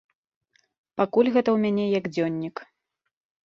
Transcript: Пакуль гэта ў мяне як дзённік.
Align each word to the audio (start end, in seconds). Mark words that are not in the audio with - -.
Пакуль 1.03 1.31
гэта 1.35 1.49
ў 1.55 1.65
мяне 1.67 1.85
як 1.99 2.05
дзённік. 2.19 2.55